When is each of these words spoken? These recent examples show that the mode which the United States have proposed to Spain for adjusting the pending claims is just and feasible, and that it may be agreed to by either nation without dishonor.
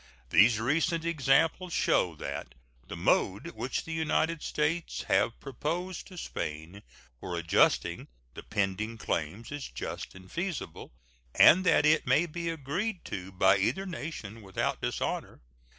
These 0.31 0.59
recent 0.59 1.05
examples 1.05 1.73
show 1.73 2.15
that 2.15 2.55
the 2.87 2.95
mode 2.97 3.51
which 3.51 3.85
the 3.85 3.91
United 3.91 4.41
States 4.41 5.03
have 5.03 5.39
proposed 5.39 6.07
to 6.07 6.17
Spain 6.17 6.81
for 7.19 7.37
adjusting 7.37 8.07
the 8.33 8.41
pending 8.41 8.97
claims 8.97 9.51
is 9.51 9.67
just 9.69 10.15
and 10.15 10.31
feasible, 10.31 10.91
and 11.35 11.63
that 11.67 11.85
it 11.85 12.07
may 12.07 12.25
be 12.25 12.49
agreed 12.49 13.05
to 13.05 13.31
by 13.31 13.59
either 13.59 13.85
nation 13.85 14.41
without 14.41 14.81
dishonor. 14.81 15.39